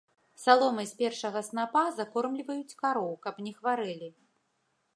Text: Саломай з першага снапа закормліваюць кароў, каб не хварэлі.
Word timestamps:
Саломай 0.43 0.87
з 0.91 0.95
першага 1.01 1.43
снапа 1.49 1.83
закормліваюць 1.99 2.77
кароў, 2.81 3.13
каб 3.27 3.35
не 3.49 3.53
хварэлі. 3.59 4.09